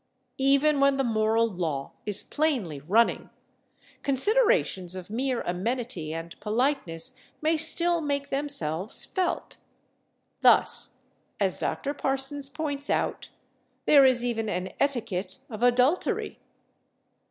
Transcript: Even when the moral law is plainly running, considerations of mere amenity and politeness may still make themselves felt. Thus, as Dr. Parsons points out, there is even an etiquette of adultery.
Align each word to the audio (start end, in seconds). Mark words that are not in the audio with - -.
Even 0.39 0.79
when 0.79 0.97
the 0.97 1.03
moral 1.03 1.47
law 1.47 1.91
is 2.07 2.23
plainly 2.23 2.79
running, 2.79 3.29
considerations 4.01 4.95
of 4.95 5.11
mere 5.11 5.41
amenity 5.41 6.11
and 6.11 6.39
politeness 6.39 7.15
may 7.39 7.55
still 7.55 8.01
make 8.01 8.31
themselves 8.31 9.05
felt. 9.05 9.57
Thus, 10.41 10.97
as 11.39 11.59
Dr. 11.59 11.93
Parsons 11.93 12.49
points 12.49 12.89
out, 12.89 13.29
there 13.85 14.03
is 14.03 14.25
even 14.25 14.49
an 14.49 14.73
etiquette 14.79 15.37
of 15.51 15.61
adultery. 15.61 16.39